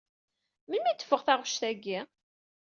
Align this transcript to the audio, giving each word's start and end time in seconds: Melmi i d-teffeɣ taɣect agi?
Melmi 0.67 0.89
i 0.91 0.93
d-teffeɣ 0.93 1.21
taɣect 1.23 1.61
agi? 1.69 1.99